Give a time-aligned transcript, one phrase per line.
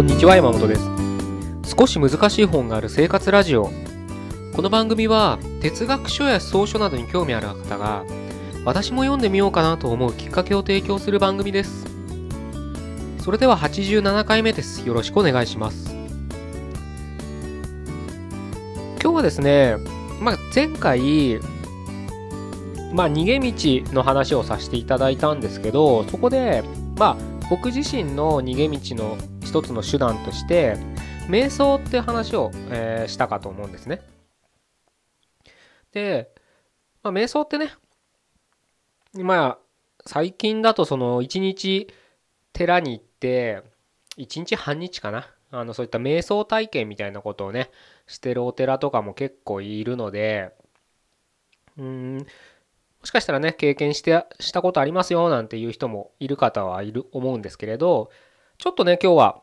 [0.00, 1.76] こんにちは山本です。
[1.76, 3.70] 少し難しい本がある生活ラジオ。
[4.56, 8.06] この番組は哲学書や草書などに興味ある方が
[8.64, 11.84] 私も読んでみようかなと思うきっかけを提供する番組です。
[13.18, 14.88] それでは87回目です。
[14.88, 15.94] よろしくお願いします。
[19.02, 19.76] 今日はですね、
[20.18, 21.40] まあ、前回
[22.94, 26.64] まあ逃げ道の話をさせていただいたんですけどそこで
[26.96, 29.18] まあ僕自身の逃げ道の
[29.50, 30.76] 一つの手段として
[31.28, 34.00] 瞑想って話を、えー、したかと思うんですね。
[35.90, 36.30] で、
[37.02, 37.72] まあ、瞑想ってね
[39.12, 39.58] まあ
[40.06, 41.88] 最近だとその一日
[42.52, 43.64] 寺に行って
[44.16, 47.72] 一日半日かなあのそういった瞑想体験みたいなことをね
[48.06, 50.52] してるお寺とかも結構いるので
[51.76, 52.26] うんも
[53.02, 58.10] しかしたらね、経験して、したことありますよなんていう人もいる方はいる、思うんですけれど、
[58.60, 59.42] ちょっとね、今日は、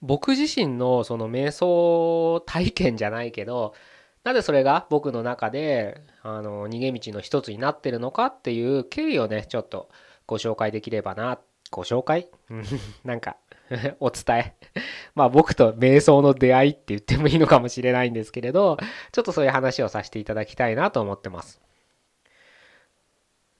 [0.00, 3.74] 僕自身のその瞑想体験じゃないけど、
[4.22, 9.88] なぜそれが僕の中で、あの、逃げ道の一つになってるのかっていう経緯をね、ちょっと
[10.28, 11.40] ご紹介できればな。
[11.72, 12.28] ご紹介？
[13.02, 13.36] なんか
[13.98, 14.54] お伝え？
[15.16, 18.76] まあ僕と瞑想の出会いって言ってもいいのかもしれないんですけれど、
[19.10, 21.60] ちょっとそういう話をさせていただきたいなと思ってます。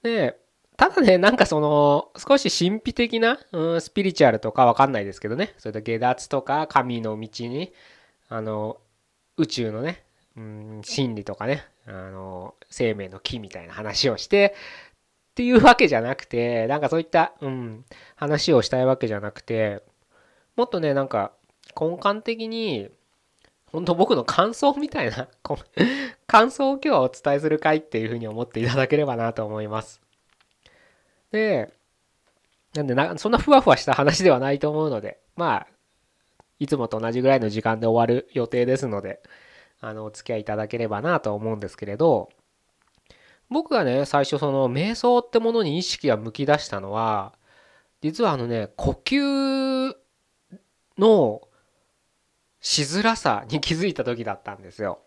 [0.01, 0.39] で、
[0.77, 7.71] ただね、なんかその、少し神秘的な、うん、スピリチュアルとかわかんないですけどね、それと下脱とか神の道に、
[8.29, 8.77] あの、
[9.37, 10.03] 宇宙のね、
[10.35, 14.53] うん、真理とかね、あの、生命の木みたいな話をして、
[15.31, 19.83] っていうわけじゃなくて、なんかそういった、うん、話をしたいわけじゃなくて、
[20.55, 21.33] もっとね、なんか
[21.79, 22.89] 根幹的に、
[23.71, 25.27] 本当僕の感想みたいな
[26.27, 30.04] 感想を今日はお伝えする回っていうふうに思っていただければなと思います。
[31.35, 31.73] で、
[32.73, 35.67] なんでな、そんなふわふわした話ではないと思うので、まあ、
[36.59, 39.21] いつもと同じぐらいの時間で終わる予定ですので、
[39.81, 42.29] あの、お付き合いいただければなと思うんですけれど、
[43.49, 47.33] 僕がね、最初その瞑想ってものに意識が向き出したのは、
[48.01, 49.95] 実はあのね、呼吸
[50.97, 51.41] の
[52.61, 54.99] しづらさに気づいた時だったんですよ。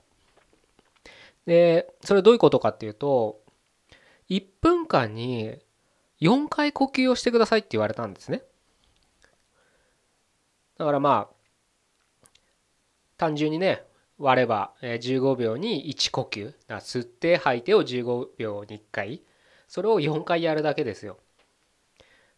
[1.46, 3.40] で、それどういうことかっていうと、
[4.28, 5.58] 1分間に
[6.20, 8.42] 4回呼吸をしてくださいって言われたんですね。
[10.78, 12.28] だからまあ、
[13.16, 13.82] 単純にね、
[14.18, 16.54] 割れば15秒に1呼吸。
[16.68, 19.22] 吸って吐いてを15秒に1回。
[19.66, 21.18] それを4回やるだけですよ。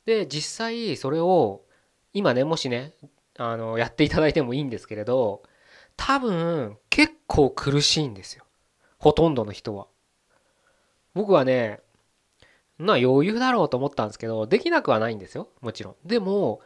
[0.05, 1.65] で、実際それを
[2.13, 2.95] 今ね、もしね、
[3.43, 5.43] あのやっていただいてもいいんですけれど
[5.97, 8.45] 多分結構苦しいんですよ
[8.99, 9.87] ほとんどの人は
[11.15, 11.81] 僕はね
[12.81, 15.49] まあ余裕だろうと思ったんですけどできなくはないんですよ。
[15.61, 15.97] もちろん。
[16.05, 16.61] でも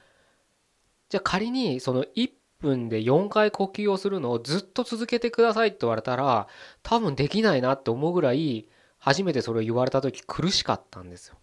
[1.09, 2.31] じゃあ仮にその1
[2.61, 6.47] 分で4回呼吸をするのをずっと続けてくださいって言われたら
[6.83, 11.37] 多分できないなって思うぐらい初めてそれを言われた時苦しかったんですよ。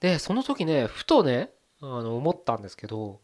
[0.00, 1.50] でその時ねふとね
[1.80, 3.20] あの思ったんですけど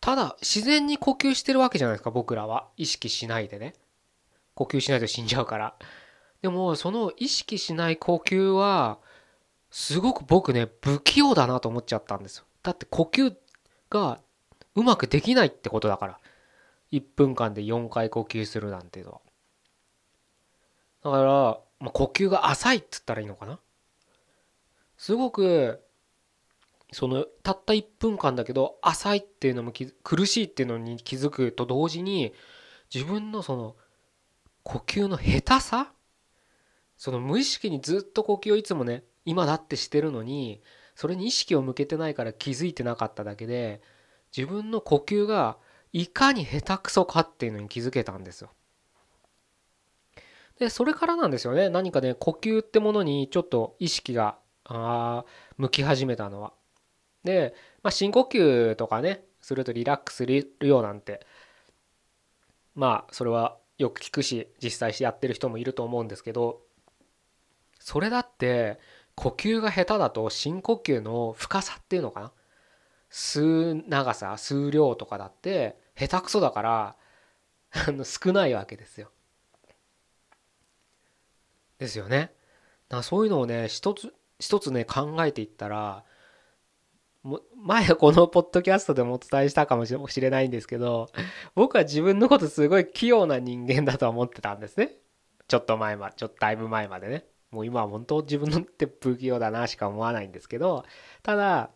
[0.00, 2.68] ただ自然に呼吸してるわけじゃないですか僕らは。
[2.76, 3.74] 意識しないでね。
[4.54, 5.74] 呼吸しないと死んじゃうから。
[6.42, 8.98] でもその意識しない呼吸は
[9.70, 12.44] すごく僕ね不器用だなと思っちゃったんですよ。
[12.62, 13.34] だって呼吸
[13.90, 14.20] が
[14.74, 16.20] うまくできないってことだから。
[16.92, 19.20] 1分間で4回呼吸するなんていうのは。
[21.04, 21.24] だから、
[21.80, 23.58] まあ、呼吸が浅いっつったらいいのかな。
[24.96, 25.82] すごく
[26.92, 29.72] そのたった1分間だけど浅いっていうのも
[30.02, 32.32] 苦しいっていうのに気づくと同時に
[32.92, 33.76] 自分のその
[34.62, 35.92] 呼吸の下手さ
[36.96, 40.62] その無意識にずっと呼吸をいつもね今だってしてるのに
[40.94, 43.82] それに意識を向けてないから気づいてなかっただけで
[44.36, 45.58] 自分の呼吸が
[45.92, 48.50] いかに下手くそかっていうのに気づけたんですよ。
[50.58, 55.24] でそれからなんですよね何かね呼吸ってものにちょっと意識があ
[55.58, 56.52] 向き始めたのは。
[57.24, 61.26] で、まあ、深呼吸とかねするとリラックスするよなんて
[62.74, 66.62] まあそれはよく聞くし実際やってる人もいると思うんですけど
[67.86, 68.80] それだって
[69.14, 72.32] 呼吸が下手だと深呼吸の深さっていうのかな？
[73.12, 76.96] 吸う長さ吸う量とかだって下手くそだから
[78.02, 79.12] 少ないわけですよ。
[81.78, 82.32] ですよね。
[82.88, 86.02] だそういうのをね一つ一つね考えていったら
[87.54, 91.08] 前このポッドキャストでもお伝えしたかもしれないんですけど
[91.54, 94.96] 僕は自分のことすごい器用な人間だと思ってたんですね
[95.46, 100.84] ちょっと前まちょっとだいぶ前までねもう今は本当自分のって不器用だなしか思わないんですけど
[101.22, 101.70] ただ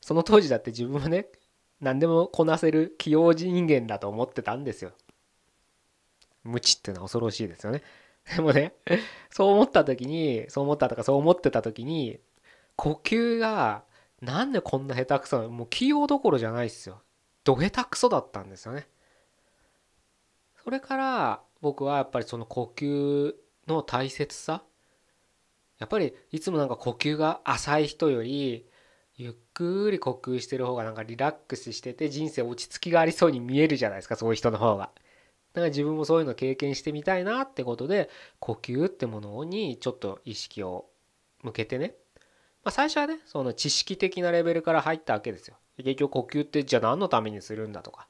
[0.00, 1.26] その当時だって自分はね
[1.80, 4.92] 何でもこなせる器用人間だと思ってたんですよ。
[6.42, 7.82] 無知っていうのは恐ろしいですよね。
[8.36, 8.74] でもね
[9.30, 12.20] そう思った時にそう思ったとかそう思ってた時に
[12.76, 13.84] 呼吸が
[14.20, 17.02] なんでこんな下手くそなもう器用どころじゃないっすよ。
[17.44, 18.88] ど下手くそだったんですよね。
[20.64, 23.34] それから僕はやっぱりその呼吸
[23.66, 24.62] の大切さ
[25.78, 28.66] やっぱりいつもなんか呼吸が浅い人より
[29.16, 34.90] ゆっくり呼吸してる方がなんかリラックスしてて人生落ち着きがありそうに見えるじゃないですかそういう人の方が。
[35.54, 40.86] だから自分もそういうの経験してみたいなってことで呼吸ってものにちょっと意識を
[41.42, 41.94] 向けてね、
[42.64, 45.56] まあ、最初はねその知識的なレベルから入ったわけですよ。
[45.78, 48.08] 結局呼吸ってじゃあ何のためにするんだとか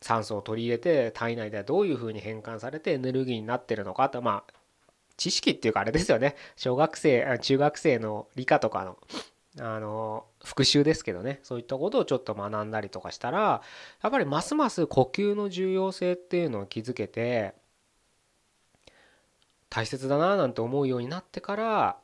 [0.00, 4.63] 酸素を取り入れて体内ではどういうふうに変換されてエネルギーになってるのかとまあ
[5.16, 8.98] 知識っていうかあれですよね小学生中学生の理科とかの
[9.60, 13.62] あの復習ですけどねそういったことをちょっと学んだりとかしたら
[14.02, 17.54] やっぱりますます呼吸の重要性っていうのを気づけて
[19.70, 21.96] 大切だななんて思うようになってから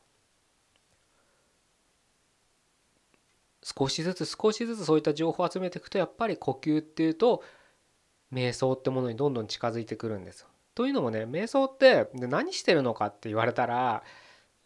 [3.63, 7.43] 少しずつ少しずつそういった情報を集めていくとやっぱり呼吸っていうと
[8.33, 10.47] 瞑想ってものにどんどん近づいてくるんですよ。
[10.75, 14.03] というのもね瞑想って何してるのかって言われたら、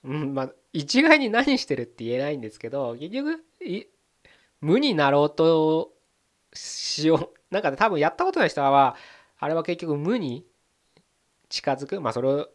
[0.04, 3.44] うんまあ、一概に何してるって言えないんですけど結局
[4.62, 5.94] 無になろうと
[6.54, 7.30] しよう。
[7.54, 8.96] なんかね多分やったことない人は
[9.38, 10.46] あれは結局無に
[11.50, 12.02] 近づく。
[12.02, 12.50] まあそれを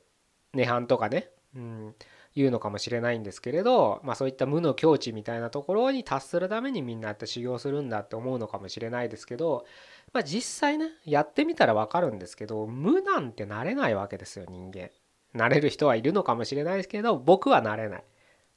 [0.55, 1.95] 涅槃とかね、うん、
[2.37, 9.65] 言うのかもしれないんですけれど、まあ、そういった無の境地みたいなところに達するためにみんなって修行するんだって思うのかもしれないですけど、
[10.13, 14.91] まあ、実際ねやってみたら分かるんですけど無なんてなれないわけですよ人間。
[15.33, 18.05] なれる人はいるのかもしれないですけど僕はなれない。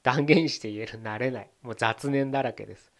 [0.03, 1.49] 断言して言えるなれない。
[1.61, 2.91] もう雑念だらけです。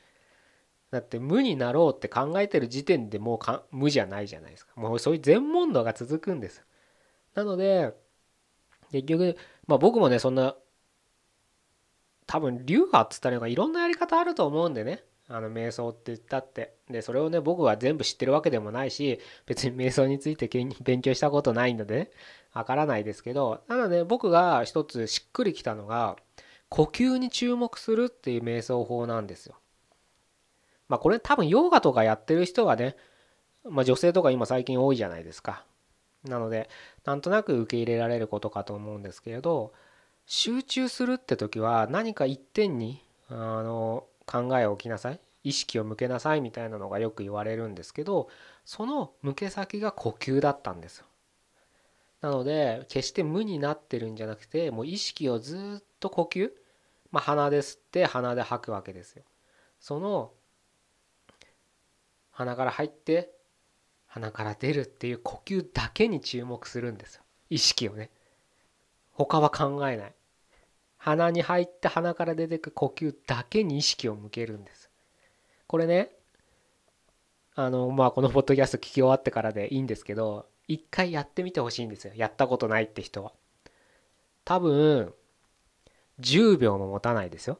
[0.89, 4.73] だって無になろうって考えてる時点でもう無じゃないじゃないですか。
[4.75, 6.63] もうそういう全問答が続くんです。
[7.33, 7.93] なので
[8.91, 9.35] 結局
[9.65, 10.55] まあ僕もねそんな
[12.25, 20.49] 多分流派っつったらいろんなやり方あると思うんでねあの瞑想って言ったってでそれをね僕は全部知ってるわけでもないし別に瞑想について
[20.81, 22.11] 勉強したことないのでね
[22.53, 26.17] わからないですけどなので僕が一つしっくりきたのが
[26.69, 29.55] 呼吸に注目するっていう瞑想法なんですよ。
[30.89, 32.95] まあこれ多分ヨガとかやってる人はね、
[33.63, 35.65] まあ、女性とか今最近多いじゃないですか。
[36.23, 36.69] なので
[37.05, 39.73] なんとなく受け入れられることかと思うんですけれど
[40.25, 48.29] 集中するって時は何か一点にあの考えを置きなさい意識を向けなさいみたいなのがよく言われるんですけど
[48.65, 51.05] その向け先が呼吸だったんですよ。
[52.21, 56.51] なので決して無になってるんじゃなくてもう意識をずっと呼吸、
[57.11, 59.23] まあ、鼻で吸って鼻で吐くわけですよ。
[59.81, 60.31] その
[62.31, 63.31] 鼻から入って
[64.07, 68.09] 鼻から出るっていう呼吸だけに注目するんですよ意識をね。
[69.13, 70.13] 他は考えない。
[70.97, 74.89] 鼻に入って鼻から出てく呼吸だけに意識を向けるんです。
[75.67, 76.11] これね
[77.55, 82.13] あのまあこのポッドキャスト聞き終わってからでいいんですけど一回やってみてほしいんですよ。
[82.15, 83.33] やったことないって人は。
[84.45, 85.13] 多分
[86.19, 87.59] 10秒も持たないですよ。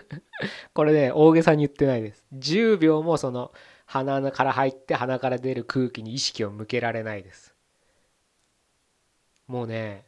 [0.74, 2.26] これね大げさに言ってないです。
[2.34, 3.52] 10秒もその
[3.86, 7.54] 鼻から入って鼻から出る空気に意識を向けられないです。
[9.46, 10.04] もうね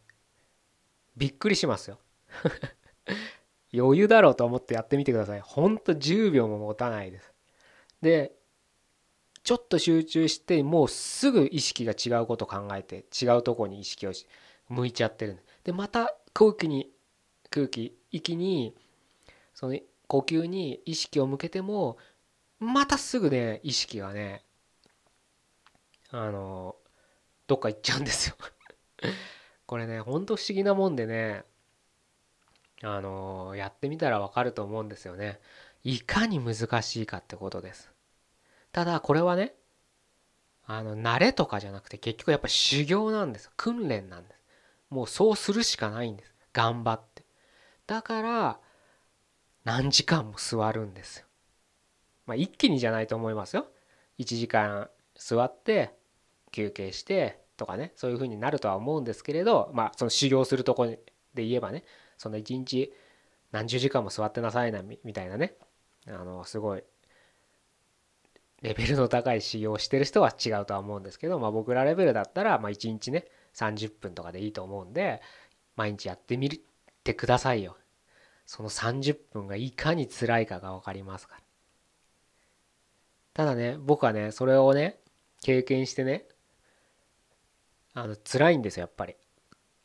[1.18, 1.98] びっくりしますよ。
[3.74, 5.40] 余裕だろうと思ってやってみてください。
[5.40, 7.34] ほんと10秒も持たないです。
[8.00, 8.32] で
[9.42, 14.12] ちょっと集中してもうすぐ意識が違うこと考えて違うとこに意識を
[14.68, 16.90] 向いちゃってるでまた空気に
[17.50, 18.74] 空気息に
[19.54, 21.96] その呼吸に意識を向けても
[22.58, 24.44] またすぐね意識がね
[26.10, 26.76] あの
[27.46, 28.36] どっか行っちゃうんですよ。
[29.68, 31.44] これねほんと不思議なもんでね
[32.82, 35.40] あのやってみたらわかると思うんですよね。
[35.84, 37.90] いかに難しいかってことです。
[38.72, 39.54] ただこれはね
[40.64, 43.50] あの慣れとかじゃなくて結局やっぱ修行なんです。
[43.58, 44.40] 訓練なんです。
[44.88, 46.34] もうそうするしかないんです。
[46.54, 47.24] 頑張って。
[47.86, 48.60] だから
[49.64, 51.26] 何時間も座るんですよ。
[52.24, 53.66] まあ一気にじゃないと思いますよ。
[54.18, 55.90] 1時間座って
[56.52, 60.98] 休憩してとかねそういう風になるとは思うんですけれどまあその修行するとこで
[61.34, 61.84] 言えばね
[62.16, 62.94] その一日
[63.52, 65.54] 何十時間も座ってなさいなみたいなね
[66.06, 66.84] あのすごい
[68.62, 75.20] レベルの高い修行をしてる人は違うとは思うんですけど、まあ、僕らレベルだったらまあ1日ね30分とかでいいと思うんで
[75.76, 76.50] 毎日やってみ
[77.04, 77.76] てくださいよ。
[78.46, 81.42] その30分がいかに辛いかが分かりますから。
[83.34, 84.98] ただね僕はねそれをね
[85.42, 86.26] 経験してね
[87.98, 89.16] あの辛いんですよやっぱり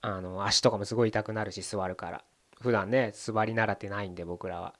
[0.01, 2.23] あの足とかもすごい痛くなるし座るから
[2.61, 4.73] 普段ね座り習ってないんで僕らは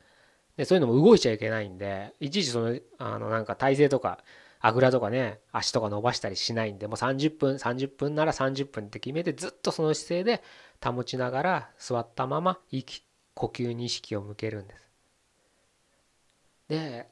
[0.58, 4.24] でそういうのも動いちゃいけないんでいちいちそのあのなんか体勢とか
[4.60, 10.44] あぐらとかね足とか伸ばしたりしないんでもう30分30分なら30分って決めてずっとその姿勢で
[10.84, 14.90] 保ちながら座ったまま息呼吸に意識を向けるんです。
[16.70, 17.08] で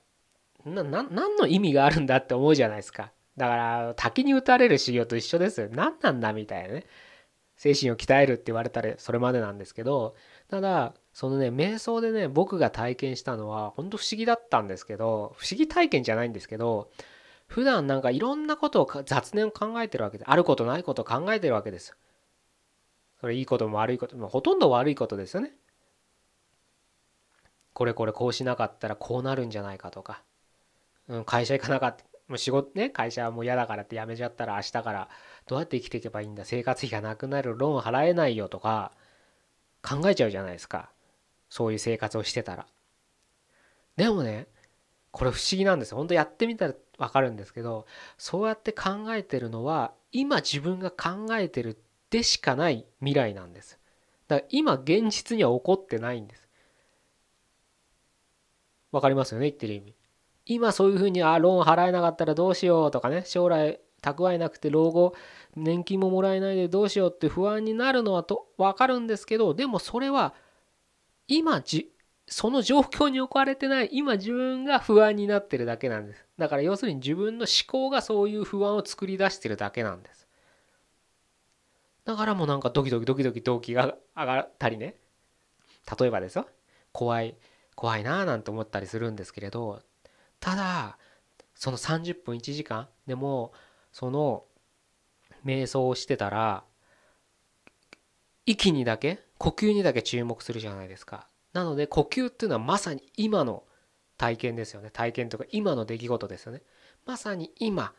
[0.66, 3.12] な何の意味があるんだって思うじゃないですか。
[3.38, 5.70] だから滝に打たれる修行と一緒ですよ。
[5.72, 6.86] 何なんだみたいなね。
[7.62, 10.16] 精神を鍛えるって言われたらそれまでなんですけど
[10.50, 16.90] ただそのね瞑想でね僕が体験したのは本当不思議だったんですけど不思議体験じゃないんですけど
[17.46, 21.96] 普段なんかいろんなことを雑念を考えてるわけであることないことを考えてるわけです
[23.20, 25.54] それいいことも悪いこともほとんど悪いことですよね
[27.74, 30.24] これこれこうしなかったらこうなるんじゃないかとか、
[31.08, 35.10] うん、会社行かなかったもう仕事ね会社はもう嫌だからって辞めちゃったら明日から
[35.48, 38.94] どうやって生きていけばいいんだ生活費がなくなるローン払えないよとか
[39.84, 40.90] 考えちゃうじゃないですか。
[41.50, 42.66] そういう生活をしてたら。
[43.98, 44.48] でもね
[45.12, 45.98] これ不思議なんですよ。
[45.98, 47.86] 本当やってみたら分かるんですけど
[48.18, 51.78] そうやって考えてるのは今自分が考えてる
[52.12, 53.78] でしかない未来なんです。
[54.30, 56.48] だから今現実には起こってないんです。
[58.94, 60.01] わかりますよね言ってる意味。
[60.54, 65.14] 今そういうふうにあローン払えなかったらどうしようとかね将来蓄えなくて老後
[65.56, 70.34] 年金ももらえないでどうしようって不安になるのはと分かるんですけどでもそれは
[71.28, 71.92] 今じ
[72.28, 76.26] その状況に置かれてない今自分が不安になってるだけなんです。
[76.38, 80.28] だから要するに自分の思考がそういう不安を作り出してるだけなんです。
[82.06, 84.96] だからもうなんかドキドキドキドキ動機が上がったりね。
[86.00, 86.48] 例えばですよ。
[86.92, 87.36] 怖い
[87.76, 89.82] 怖いなーなんて思ったりするんですけれど
[90.42, 90.98] ただ
[91.56, 93.54] その30分1時間でも
[93.94, 94.44] その
[95.46, 96.66] 瞑想をしてたら
[98.46, 101.28] 息にだけ呼吸にだけ注目するじゃないですか。
[101.54, 103.64] なので呼吸っていうのはまさに今の
[104.18, 104.90] 体験ですよね。
[104.92, 106.62] 体験とか今の出来事ですよね。
[107.06, 107.94] まさに今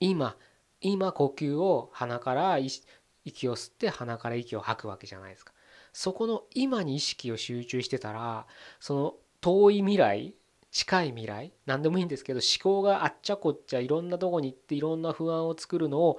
[0.00, 0.36] 今
[0.80, 5.52] 今呼吸を鼻から息を吸って鼻から息を吐くわけじゃないですか。
[5.92, 8.46] そこの今に意識を集中してたら
[8.80, 10.34] その遠い未来
[10.74, 11.52] 近い未来？
[11.66, 16.18] 何でもいいんですけど思考があっちゃこっちゃいろんなとこに行っていろんな不安を作るのを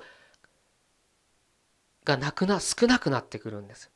[2.06, 3.92] がなくな少なくなってくるんです。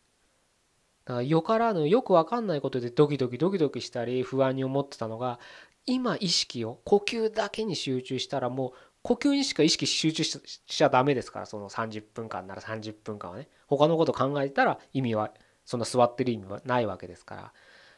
[1.06, 5.39] だからよからぬよく分かんないことでドキドキドキドキしたり不安に思ってたのが
[5.86, 13.48] 今意識を呼吸だけに集中したらもう呼吸にしか意識集中しちゃダメですからその30分間なら30分間はね。
[13.68, 15.32] 他のこと考えたら意味は
[15.63, 17.54] その座ってる意味はないわけですから。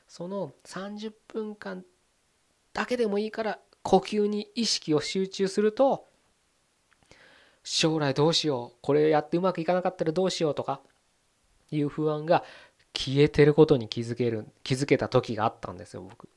[0.07, 1.85] その30分間
[2.73, 6.07] だけでもいいから呼吸に意識を集中すると
[7.63, 10.81] 将来どうしようこれやってうまくいかなかったらどうしようとか
[11.69, 12.43] いう不安が
[12.93, 16.27] 消えてることに気づける気づけた時があったんですよ僕。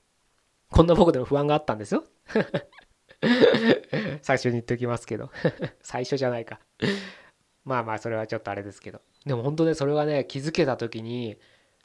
[0.70, 2.04] こんな僕でも不安があったんですよ。
[4.22, 5.30] 最初に言っておきますけど。
[5.82, 6.60] 最初じゃないか。
[7.64, 9.00] まあまあそれはちょっとあれですけど。
[9.26, 11.36] でも本当ねそれはね気づけた時に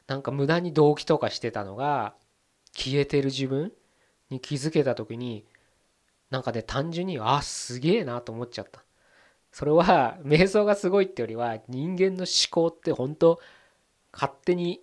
[0.06, 2.14] なんか無駄に動機とかしてたのが
[2.74, 3.72] 消えてる自分
[4.30, 5.44] に気づけた時に
[6.30, 8.84] なんかね単純にあすげえなと思っちゃった。
[9.52, 13.40] それは瞑想がすごいってよりは人間の思考って本当
[14.12, 14.80] 勝手に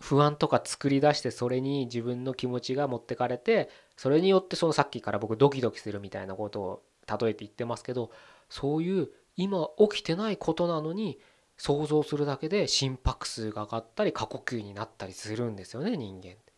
[0.00, 8.10] 不安とか作り出してそれに自分の気持ちが持ってかれてそれによってそのさっきから僕ドキドキするみたいなことを例えて言ってますけど
[8.48, 11.18] そういう今起きてないことなのに
[11.56, 16.53] 想像するだけで心拍数が上がったり過呼吸になったりするんですよね人間って。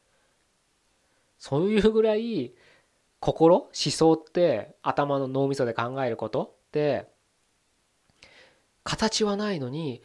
[1.39, 2.53] そういうぐらい
[3.21, 7.09] 心思想って頭の脳みそで考えることって
[8.85, 10.03] 形はないのに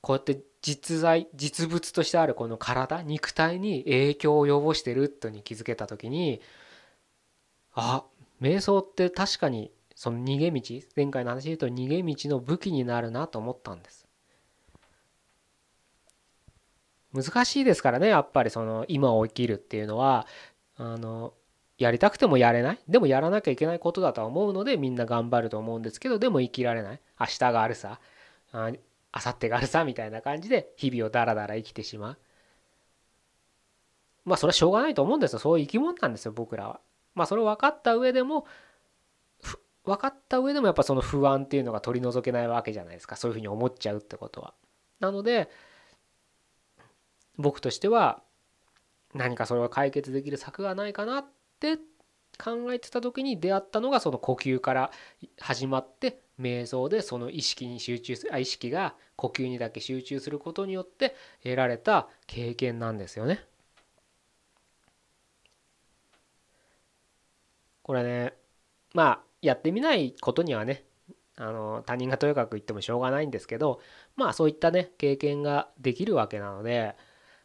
[0.00, 6.40] こうやって実在実物としてあるこの体肉体に影響を及ぼしてるとに気づけた時に
[7.74, 8.04] あ
[8.40, 10.60] 瞑想って確かにその逃げ道
[10.96, 14.03] 前回の話で言うと逃げ道の武器になるなと思ったんです。
[17.14, 20.26] 難しいですからねやっぱりその今を生きるっていうのは。
[20.76, 21.34] あの
[21.76, 22.78] やりたくてもやれない。
[22.88, 27.00] でもやらなきゃいけないことだとは思うのでみんな頑張ると思うんですけどでも生きられない。
[27.18, 28.00] 明日があるさ。
[28.52, 32.18] あさってがあるさみたいな感じで日々をダラダラ生きてしまう。
[34.24, 35.38] まあそれはしょうがないと思うんですよ。
[35.40, 36.80] そういう生き物なんですよ僕らは。
[37.14, 38.46] まあそれを分かった上でも
[39.84, 43.16] 分かった上でもやっぱその不安っていうのが取り除けないわけじゃないですか。
[43.16, 44.54] そういうふうに思っちゃうってことは。
[45.00, 45.50] なので
[47.36, 48.22] 僕としては
[49.14, 51.26] 何かそれを解決できる策がないかなっ
[51.60, 51.78] て
[52.38, 54.90] 考えてた時に出会ったのがその呼吸から
[55.40, 63.44] 始まって瞑想でその意識に集中する意識が呼吸にだけ集中することによって得られた経験なんですよね。
[67.82, 68.32] これね
[68.94, 70.84] まあやってみないことにはね
[71.36, 73.80] あの他人がとやかく言ってもしょうがないんですけど
[74.16, 76.96] まあそういったね経験ができるわけなので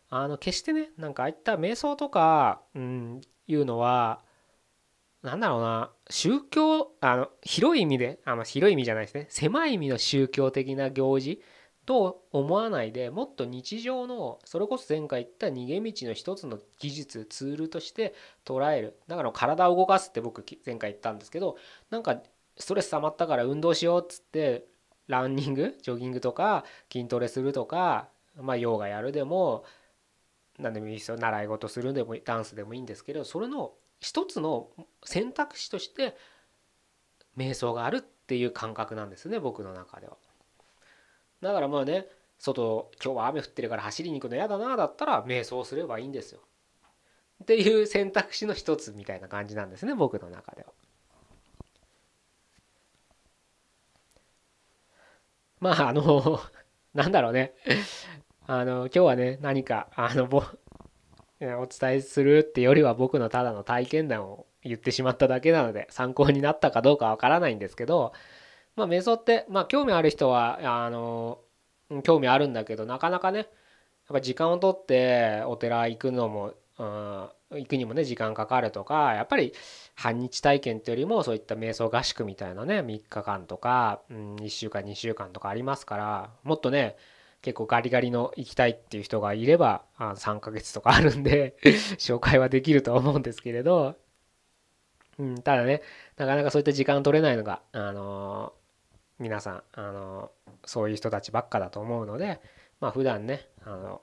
[0.09, 4.21] あの決してねなんかああいった瞑想とか、うん、いうのは
[5.21, 11.41] なんだろうな宗教あの広い意味であの広い意味じゃないですね狭い意味の宗教的な行事
[11.85, 18.13] と思わないでもっと日常のそれこそ前回言った逃げ道の一つの技術ツールとして
[18.45, 18.99] 捉える。
[19.07, 21.57] だから体を動かすって僕前回言ったんですけど
[21.89, 22.21] なんか
[22.57, 24.65] ストレス溜まったから運動しようっつって
[25.07, 26.63] ランニングジョギングとか
[26.93, 29.65] 筋トレするとかまあヨガやるでも
[30.59, 34.69] 何でもいいですよ習い事するでもダンスでもいいんですけどそれの一つの
[35.03, 36.15] 選択肢として
[37.37, 40.17] 瞑想があるっていう感覚なんですね僕の中では。
[41.41, 42.05] だからまあね
[42.37, 46.41] 外今日は雨降ってるから走りに行くの嫌だなだったら瞑想すればいいんですよ。
[47.43, 50.67] っていう選択肢の一つみたいな感じなんですね僕の中では。
[55.59, 56.39] まああの
[56.93, 57.53] なんだろうね
[58.51, 60.41] あの今日はね何かあのぼ
[61.39, 68.11] お伝えするってよりは僕のただの体験談を言ってしまっただけなので参考になったかどうかわからないんですけど
[68.75, 71.39] まあ、瞑想って、まあ、興味ある人はあの
[72.03, 73.47] 興味あるんだけどなかなかねやっ
[74.13, 77.29] ぱ時間をとってお寺行くのも、うん、
[77.59, 79.53] 行くにもね時間かかるとかやっぱり
[79.95, 86.95] 半日体験っていうよりもそういった瞑想合宿みたいなね3日間とか、うん、1週間2週間とかありますからもっとね
[87.41, 91.55] 結構ガリガリの行きたいっていう人がいればあ3ヶ月とかあるんで
[91.97, 93.95] 紹介はできると思うんですけれど、
[95.17, 95.81] うん、ただね
[96.17, 98.53] なかなかそういった時間取れないのが、あの
[99.19, 100.31] 皆さんあの
[100.65, 102.41] そういう人たちばっかだと思うので
[102.79, 104.01] まあ普段ねあの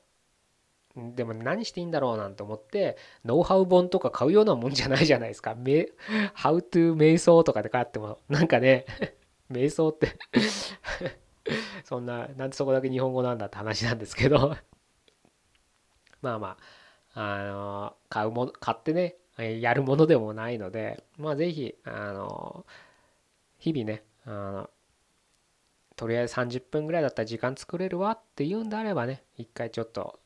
[0.97, 5.53] でも何していいんだろうなんて思ってノウハウ本とか買うようなもんじゃないじゃないですか。
[5.53, 5.91] How
[6.63, 8.87] to 瞑想とかで買ってもなんかね
[9.53, 10.19] 瞑想って
[11.85, 14.57] そんななんでそこだけ日本語なんだって話なんですけど。
[16.23, 16.57] まあま
[17.15, 22.67] ああの買うもの買ってねやるものでもないのでまあ是非あの
[23.59, 24.71] 日々ねあの
[25.95, 30.19] とりあえず30分ぐらいだったら時間作れるわっていうんであればね一回ちょっと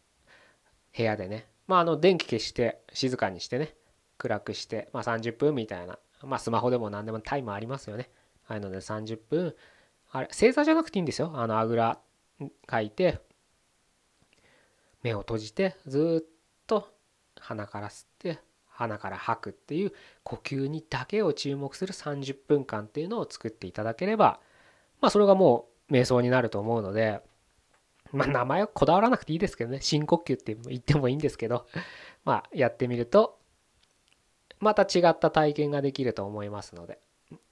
[0.96, 3.74] 部屋でねまああの電気消して静かにしてね
[4.18, 8.10] 暗くして、まあ、30分みたいなまあスマホでも何でもタイムありますよね。
[8.46, 9.54] ああいうので30分
[10.12, 11.32] あれ正座じゃなくていいんですよ。
[11.34, 11.98] あのあぐら
[12.66, 13.20] かいて
[15.02, 16.30] 目を閉じてずっ
[16.66, 16.88] と
[17.38, 19.92] 鼻から吸って鼻から吐くっていう
[20.22, 24.40] 呼吸にだけを注目する30分間っていうのを作っていただければ
[25.00, 27.20] まあそれがもう瞑想になると思うので、
[28.12, 31.66] まあ名前はこだわらなくていいですけどね、深呼吸って言ってもいいんですけど、
[32.24, 33.38] まあやってみると、
[34.60, 36.98] また違った体験ができると思いますので、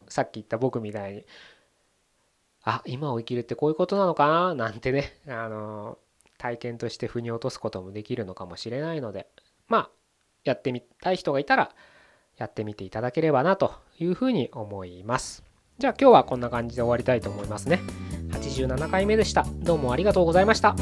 [0.09, 1.27] さっき言った僕みたいに、
[2.68, 4.54] あ、今を生きるってこういうことなのかな？
[4.54, 5.96] なんてね、あの、
[6.37, 9.26] 体験として腑に落とすこともできるのかもしれないので、
[9.68, 9.90] まあ、
[10.44, 11.70] やってみたい人がいたら、
[12.37, 15.42] やってみていただければなというふうに思います。
[15.78, 17.81] じゃあ今日はこんな感じで終わりたいと思いますね。
[18.33, 19.46] 87回目でした。
[19.61, 20.76] どうもありがとうございました。